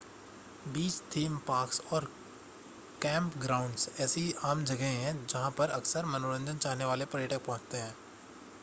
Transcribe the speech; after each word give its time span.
बीच 0.67 1.01
theme 1.15 1.35
parks 1.47 1.81
और 1.93 2.05
camp 3.01 3.37
grounds 3.37 3.89
ऐसी 3.99 4.33
आम 4.45 4.63
जगहें 4.65 4.95
हैं 4.95 5.15
जहां 5.27 5.51
पर 5.51 5.69
अक्सर 5.69 6.05
मनोरंजन 6.07 6.57
चाहने 6.57 6.85
वाले 6.85 7.05
पर्यटक 7.05 7.45
पहुंचते 7.45 7.77
हैं 7.77 7.95